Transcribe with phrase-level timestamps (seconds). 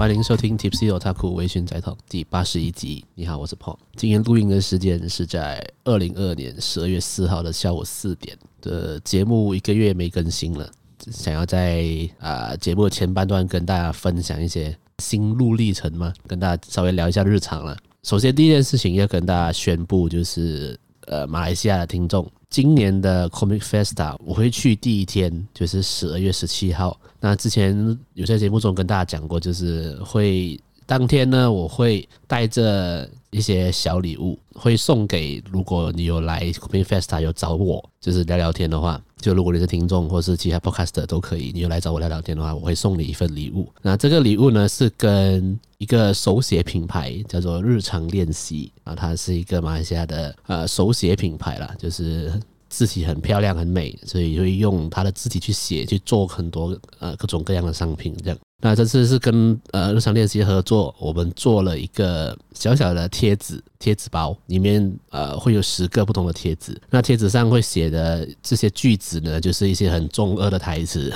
[0.00, 3.04] 欢迎收听 Tipsy Otaku 微醺宅 Talk 第八十一集。
[3.14, 3.76] 你好，我是 Paul。
[3.96, 8.34] 今天录音的时间是在二零二二年十二月四号的下午四点。
[8.62, 10.72] 的节目一个月没更新了，
[11.12, 11.84] 想要在
[12.18, 17.76] 啊节目的前半段跟大家分享一些心路历程嘛，跟大家稍微聊一下日常了。
[18.02, 22.26] 首先第一件事情要跟大家宣布，就是呃马来西亚的听众。
[22.48, 26.98] 今年的 Comic Festa 我会去第一天，就是十二月十七号。
[27.20, 39.00] 那之前有在节目中跟大家讲过，就是会当天呢，我会带着一些小礼物，会送给如果你有来 Comic Festa 有找我，就是聊聊天的话。
[39.20, 43.68] 就如果你是听众或是其他 Podcast 都可以，你就来找我聊聊天的话，我会送你一份礼物。
[43.82, 52.32] 那这个礼物呢，是跟一个手写品牌叫做日常练习啊，它是一个马来西亚的呃手写品牌啦，就是
[52.68, 58.38] 字体很漂亮很美，所以会用它的字体去写去做很多呃各种各样的商品这样。
[58.60, 66.78] 那这次是跟呃日常练习合作，我们做了一个小小的贴纸贴纸包，里面呃会有十个不同的贴纸。
[66.90, 71.10] 那贴纸上会写的这些句子呢，就是一些很中二的台词，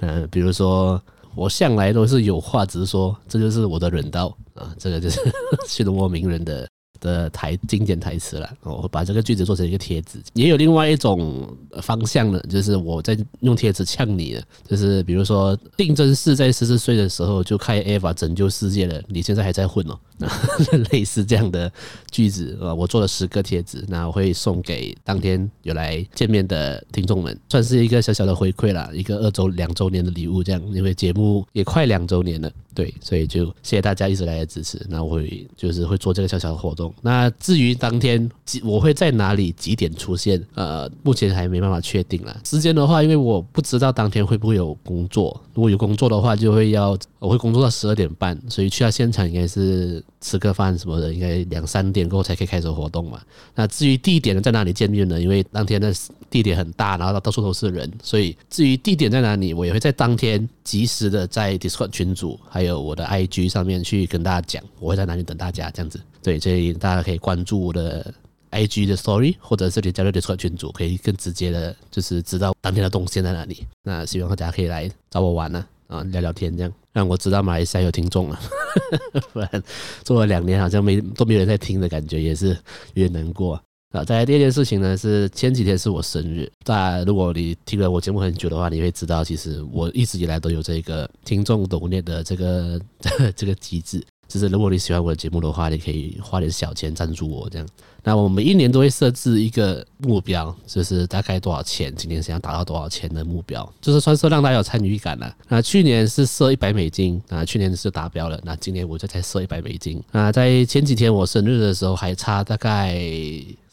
[0.00, 1.00] 嗯、呃，比如说
[1.36, 5.20] 我向来都是有话直说，这就是我的人道啊，这个就是
[5.68, 6.68] 漩涡鸣人的。
[7.00, 10.18] 的台经典台词了，我把这个句子做成一个贴纸。
[10.34, 11.48] 也有另外一种
[11.82, 19.98] 方向呢，就是我在用贴纸呛你的，就是比如说定真寺在十四岁的时候就开 EVA 拯救世界了，你现在还在混哦，
[20.90, 21.70] 类似这样的
[22.10, 36.94] 句子啊，我做了十个贴纸，那我会送给当天有来见面的听众们，算是一个小小的回馈啦，一个二周两周年的礼物这样，因为节目也快两周年了，对，所以就谢谢大家一直来的支持，那我会就是会做这个小小的活动。
[37.02, 42.40] 那至于当天几我会在哪里几点出现，呃，目前还没办法确定了。
[42.44, 53.20] 时间的话，因为我不知道当天会不会有工作，如果有工作的话，就会要我会工作到十二点半，所以去到现场应该是吃个饭什么的，应该两三点过后才可以开始活动嘛。
[53.54, 55.20] 那至于地点在哪里见面呢？
[55.20, 55.94] 因为当天的
[56.28, 66.00] 地点很大，然后到处都是人，所以至于地点在哪里，我也会在当天及时的在 Discord 群组还有我的 IG 上面去跟大家讲，我会在哪里等大家这样子。
[66.22, 68.12] 对，所以大家可以关注我的
[68.50, 73.64] IG 的 Story，或者是你加入 Discord 群组，可以更直接的，就是知道当天的动线在哪里。
[73.84, 78.40] 那希望大家可以来找我玩呢，啊，聊聊天，这样让我知道马来西亚有听众了。
[79.32, 79.62] 不然
[80.02, 82.48] 做了两年，好像没都没有人在听的感觉，也是
[82.94, 83.54] 有点难过
[83.92, 84.02] 啊。
[84.02, 86.50] 再来第二件事情呢，是前几天是我生日。
[86.64, 92.80] 大家如果你听了我节目很久的话，你会知道，其实我一直以来都有这个听众抖念的这个
[93.36, 94.04] 这个机制。
[94.28, 97.66] 就是如果你喜欢我的节目的话，你可以花点小钱赞助我这样。
[98.04, 105.34] 那我们一年都会设置一个目标，就是大概多少钱，今年想要达到多少钱的目标，就是算是让大家有参与感了。
[105.48, 108.40] 那去年是设一百美金，啊，去年是达标了。
[108.44, 110.02] 那今年我就再设一百美金。
[110.12, 112.98] 啊，在前几天我生日的时候还差大概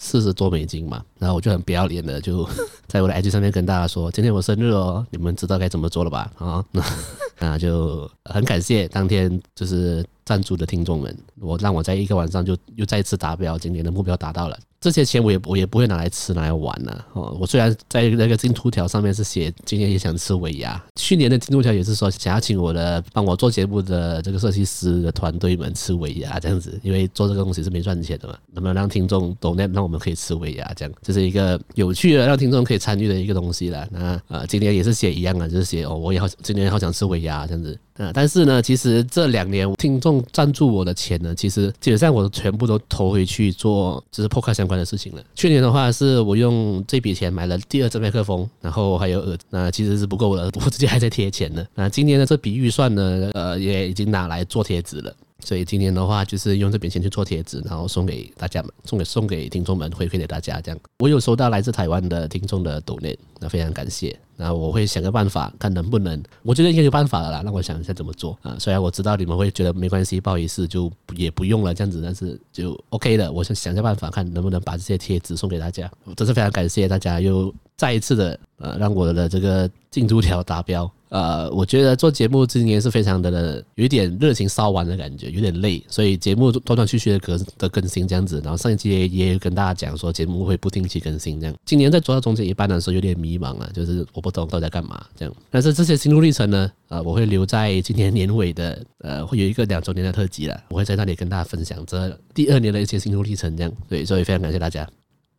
[0.05, 2.47] 四十多美金嘛，然后我就很不要脸的就
[2.87, 6.31] 在我的 IG 上面跟大家说，今天我生日哦，你们知道该怎么做了吧？
[6.37, 6.63] 啊，
[7.39, 10.05] 那就很感谢当天就是。
[10.25, 14.57] 赞助的听众们，我让我在一个晚上就又再次达标，今年的目标达到了。
[14.85, 17.03] 这些钱我也我也不会拿来吃拿来玩呢。
[17.13, 33.87] 哦，我虽然在那个进度条上面是写今年也想吃尾牙，去年的进度条也是说想要请我的帮我做节目的这个设计师的团队们吃尾牙这样子，因为做这个东西是没赚钱的嘛，能不能让听众懂那让我们可以吃尾牙这样，这是一个有趣的让听众可以参与的一个东西了。
[33.91, 37.77] 那呃，今年也是写一样的，就是写哦，我也好今年好想吃尾牙这样子。
[37.97, 45.23] 啊，但是呢，其实这两年听众赞助我的钱呢，其实基本上我全部都投回去做就是 Podcast 相关的事情了。
[45.33, 51.65] 去年的话，是我用这笔钱买了第二支麦克风，然后还有耳，那其实是不够的， 我自己还在贴钱呢。
[51.73, 55.15] 那今年的这笔预算呢，呃，也已经拿来做贴纸了。
[55.43, 60.59] 所以今年的话，就是用这笔钱去做贴纸，然后送给大家们，送给送给听众们，回馈给大家。
[60.61, 64.17] 这样，我有收到来自台湾的听众的 donate，那非常感谢。
[64.37, 67.41] 那我会想个办法，看能不能，我觉得应该有办法了啦。
[67.43, 68.55] 让我想一下怎么做啊。
[68.59, 73.31] 虽然我知道你们会觉得没关系，不好意思，就也不用了这样子，但是就 OK 的。
[73.31, 75.89] 我想想个办法，看能不能把这些贴纸送给大家。
[76.17, 80.89] 真是非常感谢大家，又再一次的呃，让我的这个进度条达标。
[81.09, 88.41] 呃，我觉得做节目今年是非常的有一点热情烧完的感觉，有点累，所以节目断断续续的更的更新这样子。
[88.43, 91.55] 然后上一期也也跟大家讲说，节目会不定期更新这样。
[91.65, 95.33] 今年在做到中间一半的时候，有点迷茫啊，就是我不懂到底在干嘛这样。
[95.49, 103.71] 但是这些心路历程呢，呃，我会留在今年年尾的，呃，会有一个两周年的特辑了，我会在那里跟大家分享这第二年的一些心路历程这样。
[103.87, 104.87] 对，所以非常感谢大家。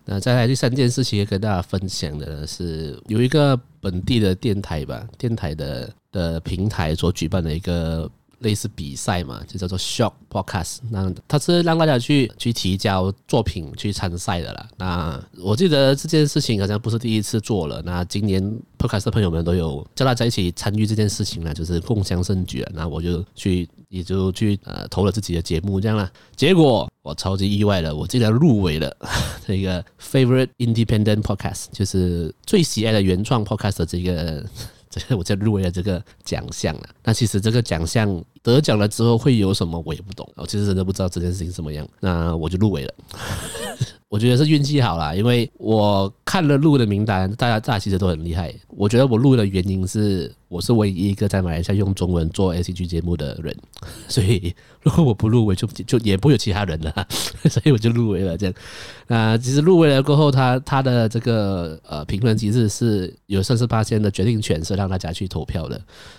[0.08, 8.08] 那再来第三件事情要，跟大家分享的是有一个本地的电台吧，电台的的平台所举办的一个
[8.40, 10.78] 类似比赛嘛，就叫做 Shock Podcast。
[10.90, 14.68] 那它是让大家去去提交作品去参赛的啦。
[14.76, 17.80] 那我记得这件事情好像不是第一次做了。
[17.82, 18.42] 那今年
[18.78, 22.66] Podcast 的朋友们都有叫大家一起参与这件事情呢，就是共襄盛举。
[22.72, 26.10] 那我就去，也就去呃投了自己的节目这样啦。
[26.34, 28.94] 结果我超级意外的，我竟然入围了
[29.46, 34.44] 这个 Favorite Independent Podcast，就是最喜爱的原创 Podcast 这个。
[35.16, 36.88] 我就入围了这个奖项了。
[37.04, 38.22] 那其实这个奖项
[38.52, 40.28] 得奖了之后会有什么，我也不懂。
[40.36, 41.86] 我其实真的不知道这件事情怎么样。
[42.00, 42.94] 那我就入围了。
[44.08, 48.54] 我觉得是运气好啦，因为我看了录的名单，大家大家其实都很厉害。
[48.68, 53.54] 我觉得我录的原因是，我是唯一一个在马来西亚用中文做 ACG 节目的人，
[54.06, 57.06] 所以如果我不入围，就就也不会有其他人了。
[57.50, 58.38] 所以我就入围了。
[58.38, 58.54] 这样，
[59.08, 65.78] 那其实入围了过后，他他的这个呃评论机制是有三十八仙的决定权，是让大家去投票的。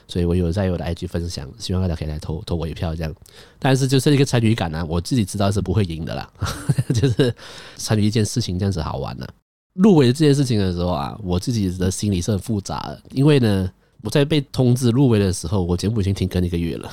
[0.10, 3.16] 所以我有在我的 IG 分享，希望大家可以来投投我一票，这样。
[3.60, 6.30] 但是就是一个参与感、啊，我自己知道是不会赢的啦，
[6.94, 7.34] 就是。
[7.78, 9.26] 参与一件事情这样子好玩呢、
[9.74, 13.72] 入围这件事情的时候啊，我自己的心里是很复杂的，因为呢，
[14.02, 16.92] 我在被通知入围的时候，我节目已经停更一个月了，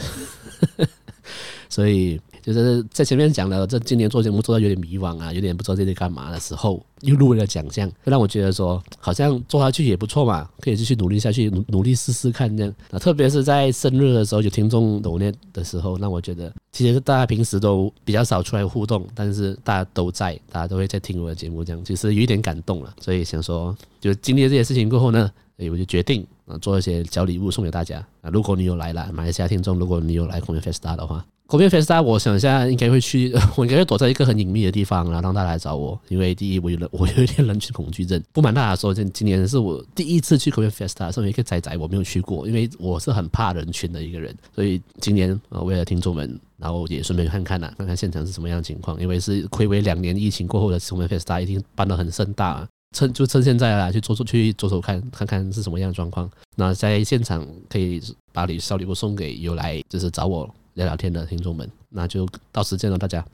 [1.68, 2.20] 所以。
[2.44, 12.74] 就是在前面讲了，这今年做节目做到有点迷惘啊，有点不知道这在干嘛的时候，又入围了奖项，让我觉得说好像做下去也不错嘛，可以继续努力下去，努努力试试看这样。
[12.90, 22.94] 那，特别是在生日的时候有听众抖内的时候，让我觉得其实大家平时都比较少出来互动，但是大家都在，大家都会在听我的节目，这样其实有一点感动了。
[23.00, 28.28] 所以想说，就经历了这些事情过后呢，哎，我就决定啊做一些小礼物送给大家啊。
[28.30, 31.24] 如果你有来了，马来西亚听众，如果你有来 Comic Festa 的话。
[31.46, 35.98] Comic Festa，我想一下，应该会去， 我应该会躲在一个很隐秘的地方，然后让大家来找我。
[36.08, 38.20] 因为第一，我有人，我有一点人群恐惧症。
[38.32, 44.34] 不瞒大家说，今今年是我第一次去 Comic Festa，身为一个宅宅，我没有去过，因为我是很怕人群的一个人。
[44.54, 48.98] 所以今年啊，为了听众们，然后也顺便看看呐，看看现场是什么样的情况。
[48.98, 56.30] 因为是睽违两年疫情过后的 Comic Festa，一定办得很盛大，趁就趁现在啊，去走走去走走看，看看是什么样的状况。
[56.56, 58.00] 那在现场可以
[58.32, 61.68] 把礼小礼物送给有来就是找我聊聊天的听众们。
[61.88, 63.24] 那就到时见了，大家。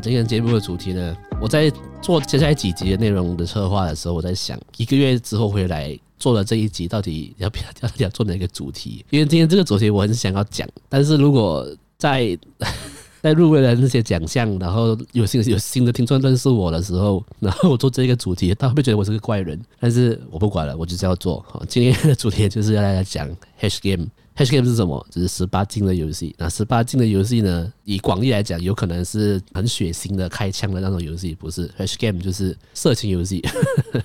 [0.00, 1.72] 今天节目的主题呢，我在。
[2.00, 9.04] 做接下来几集的内容的策划的时候，我在想一个月之后回来做了这一集，到底要不要 要要做哪个主题？
[9.10, 11.68] 因为今天这个主题我很想要讲，但是如果
[11.98, 12.38] 在
[13.20, 19.60] 在入围了那些奖项，然后有新有新的听众认识我的时候，然后我做这个主题，他会不会觉得我是个怪人？
[19.80, 21.44] 但是我不管了，我就是要做。
[21.68, 23.28] 今天的主题就是要来讲
[23.58, 24.06] H game。
[24.38, 25.04] H game 是什么？
[25.10, 26.32] 就是十八禁的游戏。
[26.38, 27.72] 那十八禁的游戏呢？
[27.82, 33.44] 以广义来讲，有可能是很血腥的、开枪的那种游戏，不是？H game 就是色情游戏。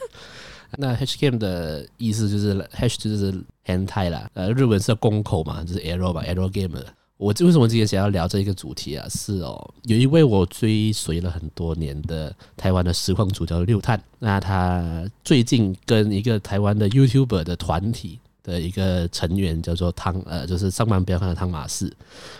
[0.75, 3.31] 那 H game 的意思就是 H 就是
[3.63, 6.83] Hentai 啦，呃，日文是公口嘛，就是 arrow 吧，arrow game。
[7.17, 9.07] 我为什么今天想要聊这一个主题啊？
[9.09, 18.19] 是哦，有一位我追随了很多年的台湾的实况主叫六探，那他最近跟一个台湾的 YouTuber 的团体。
[18.43, 21.91] 的一个成员叫做汤，呃，就是上班不要看的汤马士，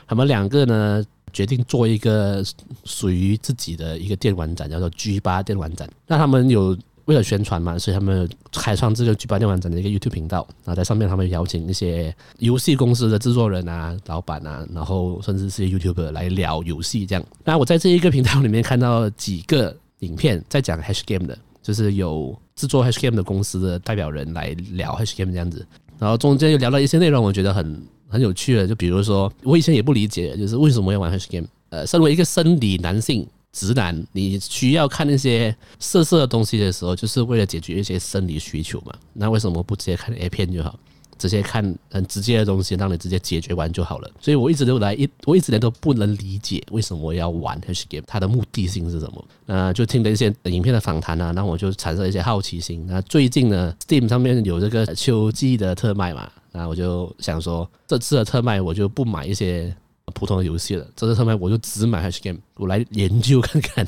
[0.06, 2.44] 他们两个呢决定做一个
[2.84, 5.90] 属于自己的一个电玩展，叫做 G 八电玩展。
[6.06, 10.48] 那他们有为了宣传嘛，所以他们开创这个 G 八电玩展的一个 YouTube 频道。
[10.64, 17.24] 然后在上面，他们邀请一些游戏公司的制作人啊、老板啊，然后甚至是 YouTuber 来聊游戏这样。
[17.44, 25.66] 那我在这一个频道里面看到几个影片，在讲 Hash Game 的，就是有制作 Hash Game 的公司的代表人来聊 Hash Game 这样子。
[26.00, 31.48] 然后中间又聊到一些内容，我觉得很很有趣的，就比如说，我以前也不理解，就是为什么要玩 H game。
[31.70, 38.94] 呃，身为一个生理男性直男，你需要看那些色色的东西的时候，就是为了解决一些生理需求嘛？
[39.14, 40.78] 那为什么不直接看 A 片就好？
[41.18, 44.10] 直接看很直接的东西，让你直接解决完就好了。
[44.20, 49.26] 所以我一直都来一，我一直来都不能理解为什么我要玩 H game，它的目的性是什么？
[49.46, 52.86] 那就听了一些影片的访谈啊，那我就产生一些好奇心。
[52.88, 59.76] 那最近呢，Steam 上面有这个秋季的特卖嘛，那我就想说，这次的特卖我就不买一些。
[60.14, 63.88] 普通的游戏了，这次特卖我就只买 H game，我来研究看看。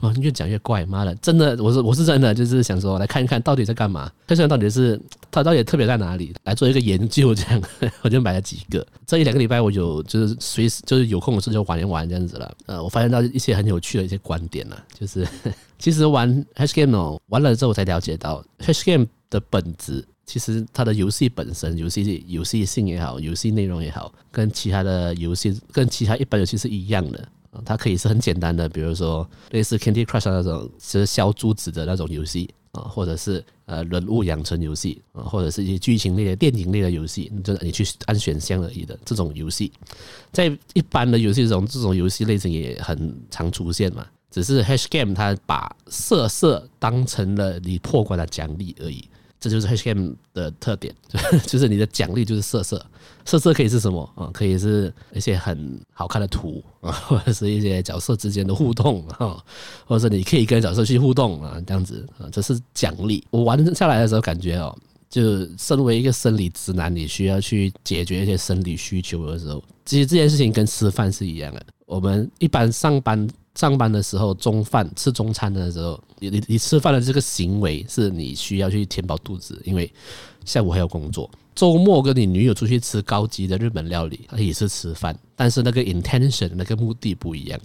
[0.00, 4.10] 哇， 越讲越怪，妈的，真的，我是我是真的，就是想说来看一看到底在干嘛。
[4.26, 4.98] 它现在到底是
[5.30, 6.34] 它到底特别在哪里？
[6.44, 7.62] 来做一个研究，这样
[8.02, 8.86] 我就买了几个。
[9.06, 12.56] 这一两个礼拜，我有就是随时就是有空的时候就玩一玩这样子了。
[12.66, 15.26] 呃，我发现到一些很有趣的一些观点了，就是
[15.78, 27.28] 其实玩 Hash Game 哦，玩了之后我才了解到 Hash Game 的本质，其实它的游戏本身、游戏游戏性也好，游戏内容也好，跟其他的游戏跟其他一般游戏是一样的。
[27.50, 39.72] 啊它可以是很简单的，比如说类似 Candy Crush 那种，就是削珠子的那种游戏啊，或者是呃人物养成游戏啊，或者是一些剧情类的电影类的游戏，就是你去按选项而已的这种游戏，
[40.32, 44.06] 在一般的游戏中，这种游戏类型也很常出现嘛。
[44.30, 49.08] 只是 Hash Game 它把色色当成了你破关的奖励而已。
[49.40, 50.94] 这就是 H M 的特点，
[51.48, 52.84] 就是你的奖励就是色色，
[53.24, 54.28] 色色可以是什么啊？
[54.32, 59.42] 可以是一些很好看的图啊， 或者是一些角色之间的互动 啊，
[59.86, 63.24] 或者是你可以跟角色去互动啊，这样子啊，这是奖励。
[63.30, 64.76] 我玩下来的时候感觉哦，
[65.08, 71.64] 就身为一个生理直男，你需要去解决一些生理需求的时候，其实这件事情跟吃饭是一样的。
[71.86, 73.28] 我们一般上班。
[73.56, 79.92] 上班的时候，中饭吃中餐的时候，你你你吃饭的这个行为是你需要去填饱肚子，因为
[80.44, 81.28] 下午还要工作。
[81.54, 87.60] 周末跟你女友出去吃高级的日本料理，也是吃饭，但是那个 intention 那个目的不一样。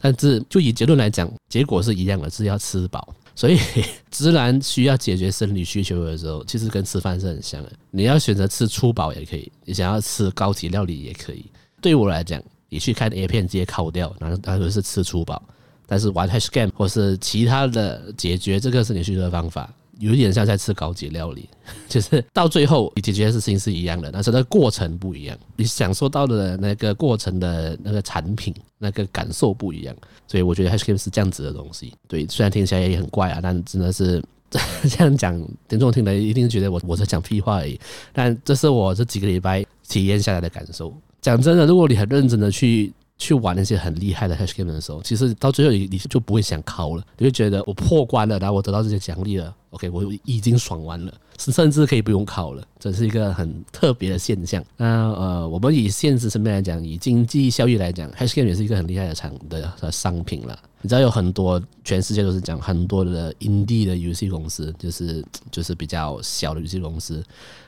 [0.00, 3.14] 但是就以结论来讲，结果是一样的，是要吃饱。
[3.34, 3.58] 所以，
[4.10, 7.72] 直男需要解决生理需求的时候，其实跟吃饭是很像的。
[7.90, 11.46] 你要选择吃粗饱也可以，你想要吃高级料理也可以。
[11.80, 12.42] 对我来讲。
[12.70, 15.40] 你去看 A 片直接拷掉，然后当然是吃粗饱。
[15.86, 21.48] 但是玩 Hash Game 或是其他的解决这个生理需求的方法，有点像在吃高级料理，
[21.88, 29.94] 就是到最后你解决的事情是一样的，但是那过程不一样，你享受到的那个过程的那个产品那个感受不一样。
[30.26, 31.92] 所以我觉得 Hash Game 是这样子的东西。
[32.08, 34.22] 对，虽然听起来也很怪啊，但真的是
[34.88, 35.38] 这样讲，
[35.68, 37.78] 听众听了一定觉得我我在讲屁话而已。
[38.12, 40.92] 但这是我这几个礼拜体验下来的感受。
[41.20, 54.62] 讲真的，如果你很认真的去去玩那些很厉害的 Hash Game 的时候，其实到最后你你就不会想考了，你会觉得我破关了，然后我得到这些奖励了，OK，我已经爽完了，甚至可以不用考了，这是一个很特别的现象。
[54.76, 60.58] 那呃，我们以现实层面来讲，以经济效益来讲，Hash Game 也是一个很厉害的产的的商品了。
[60.82, 67.24] 你知道有很多全世界都是讲很多的 indie 的游戏公司，就是就是比较小的游戏公司，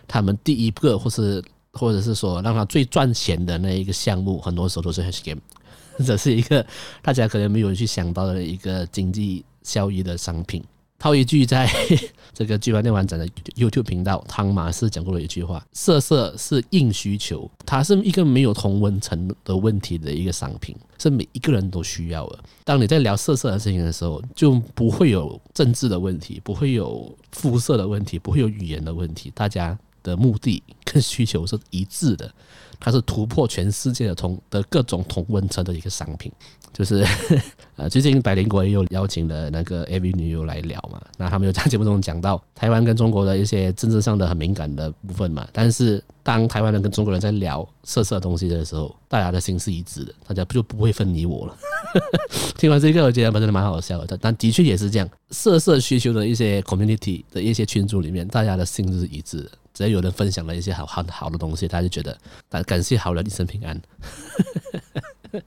[0.07, 1.43] 他们第一个或是
[1.77, 5.41] 或者是说，让他最赚钱的那一个项目，很多时候都是 Hash Game，
[6.05, 6.65] 这是一个
[7.03, 10.65] 大家可能没有去想到的一个经济效益的商品。
[10.99, 11.71] 套一句在
[12.33, 22.39] 这个 G 版电玩展的 YouTube 频道，汤马斯讲过的一句话：“色色是硬需求，它是一个没有同温层的问题的一个商品，是每一个人都需要的。
[22.65, 32.33] 当你在聊色色的事情的时候，就不会有政治的问题，不会有肤色的问题，不会有语言的问题，大家。”的目的跟需求是一致的，
[32.79, 36.31] 它是突破全世界的同的各种同温层的一个商品，
[36.73, 37.05] 就是
[37.75, 51.57] 呃，最近百灵国也有邀请了那个 AV 女优来聊嘛，那他们有在节目中讲到台湾跟中国的一些政治上的很敏感的部分嘛，但是当台湾人跟中国人在聊色色东西的时候，大家的心是一致的，大家不就不会分你我了。
[52.57, 59.51] 听完这个，我觉得真的蛮好笑的，但的确也是这样，色色需求的一些 community 的一些群组里面，大家的心是一致的。
[59.77, 62.17] 只要有人分享了一些好好好的东西，他就觉得
[62.49, 63.79] 感感谢好人一生平安。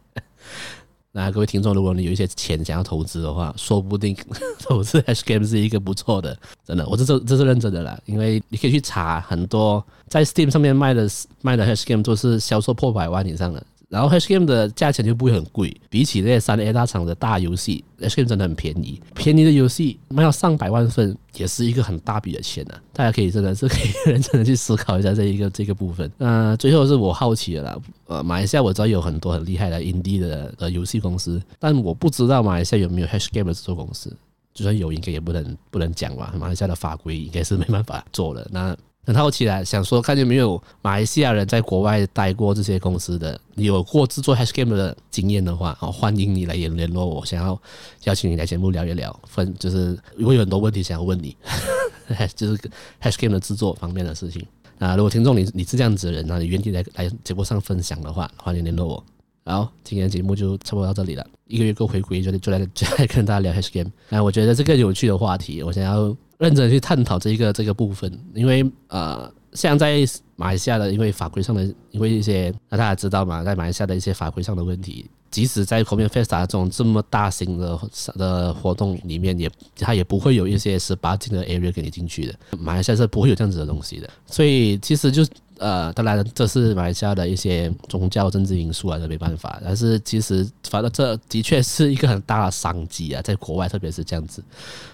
[1.11, 4.15] 那各位听众，如果你有一些钱想要投资的话，说不定
[4.61, 7.99] 投资 H Game 是一个不错的，真的，我这是这是认真的啦。
[8.05, 11.09] 因为你可以去查很多在 Steam 上面卖的
[11.41, 13.65] 卖的 H Game 都是销售破百万以上的。
[13.89, 19.01] 然后 Hash Game 的价钱就不会很贵，比起那些三 A 大厂的大游戏，Hash Game 真的很便宜。
[19.15, 22.81] 便宜的游戏卖到上百万份，也是一个很大笔的钱呢、啊。
[22.93, 26.09] 大家可以真的是 可以认真的去思考一下这一个这个部分。
[26.17, 34.15] 那最后是我好奇的啦，呃，马来西亚我知道有很多很厉害的 Indie 的呃游戏公司，但我不知道马来西亚有没有 Hash Game 的制作公司。
[34.53, 36.33] 就算有，应该也不能不能讲吧？
[36.37, 38.47] 马来西亚的法规应该是没办法做的。
[38.51, 38.77] 那。
[39.09, 47.59] 很好奇来想说，看见没有马来西亚人在国外待过这些公司的，有过制作 Hash Game 的经验的话，好欢迎你来联联络我，想要
[48.03, 51.35] 邀请你来节目聊一聊，分就是我有很多问题想要问你，
[52.35, 52.55] 就是
[53.01, 54.45] Hash Game 的制作方面的事情
[54.77, 54.95] 啊。
[54.95, 59.03] 如果听众你你是这样子的人，那你愿意来来节目上分享的话，欢迎联络我。
[59.49, 63.91] 好，今天节目就差不多到这里了，一个月过回归就 就来就来跟大家聊 Hash Game。
[64.09, 66.15] 那我觉得这个有趣的话题，我想要。
[66.39, 69.97] 认真去探讨这一个这个部分，因为呃，像在
[70.37, 77.77] 马来西亚的，因为法规上的，因为一些那大家知道嘛，在马来西亚的一些法规上的问题，即使在 Comic Festa 这种这么大型的
[78.15, 82.33] 的活动里面，也它也不会有一些十八禁的 area 给你进去的。
[82.57, 84.09] 马来西亚是不会有这样子的东西的。
[84.25, 85.25] 所以其实就
[85.59, 89.61] 呃，当然这是马来西亚的一些宗教政治因素啊，这没办法。
[89.63, 94.43] 但是其实反正这的确是一个很大的商机啊，在国外特别是这样子。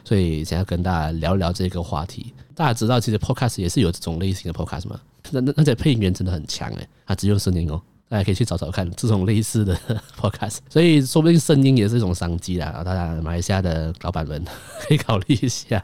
[0.03, 2.34] 所以想要跟大家聊聊这个话题。
[2.53, 5.00] 大家知道，其实 Podcast 也是有这种类型的 Podcast 吗？
[5.31, 7.81] 那那那些配音员真的很强诶，他只用声音哦。
[8.07, 9.75] 大家可以去找找看这种类似的
[10.15, 12.84] podcast，所以说不定声音也是一种商机啦。
[12.86, 14.45] 大家马来西亚的老板们
[14.88, 15.84] 可以考虑一下。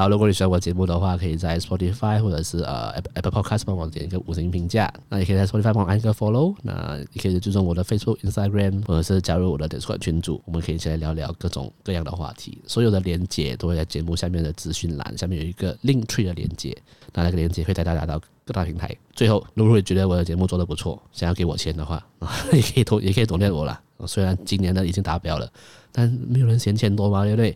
[0.00, 4.90] 好，如果你喜欢我节目的话，可以在 Spotify 或者是呃 Apple Podcast 帮我点一个五星评价。
[5.10, 6.56] 那也可以在 Spotify 帮我按一个 Follow。
[6.62, 12.62] 那也可以追踪我的 Facebook、Instagram，或者是加入我的 Discord 群组，我们可以一起来聊聊各种各样的话题。
[12.66, 16.74] 所有的连接都会在节目下面的资讯栏，下面有一个 Link Tree 的连接，
[17.12, 18.96] 那那个连接会带大家到各大平台。
[19.12, 22.02] 最后，如果你觉得我的节目做得不错，想要给我钱的话，
[22.54, 23.78] 也可以投，也可以投念我啦。
[24.06, 25.46] 虽然今年呢已经达标了，
[25.92, 27.54] 但没有人嫌钱多嘛，对不对？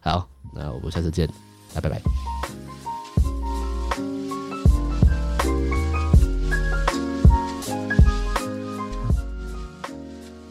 [0.00, 1.26] 好，那我们下次见。
[1.74, 2.57] 拜拜。